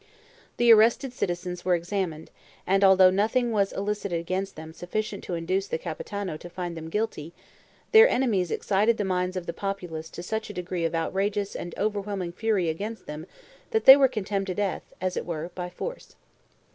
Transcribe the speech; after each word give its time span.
The 0.57 0.73
arrested 0.73 1.13
citizens 1.13 1.63
were 1.63 1.75
examined, 1.75 2.31
and 2.65 2.83
although 2.83 3.11
nothing 3.11 3.51
was 3.51 3.71
elicited 3.71 4.19
against 4.19 4.55
them 4.55 4.73
sufficient 4.73 5.23
to 5.25 5.35
induce 5.35 5.67
the 5.67 5.77
Capitano 5.77 6.37
to 6.37 6.49
find 6.49 6.75
them 6.75 6.89
guilty, 6.89 7.33
their 7.91 8.09
enemies 8.09 8.49
excited 8.49 8.97
the 8.97 9.03
minds 9.05 9.37
of 9.37 9.45
the 9.45 9.53
populace 9.53 10.09
to 10.09 10.23
such 10.23 10.49
a 10.49 10.53
degree 10.53 10.85
of 10.85 10.95
outrageous 10.95 11.55
and 11.55 11.77
overwhelming 11.77 12.31
fury 12.31 12.67
against 12.67 13.05
them, 13.05 13.27
that 13.69 13.85
they 13.85 13.95
were 13.95 14.07
condemned 14.07 14.47
to 14.47 14.55
death, 14.55 14.91
as 14.99 15.15
it 15.15 15.23
were, 15.23 15.51
by 15.53 15.69
force. 15.69 16.15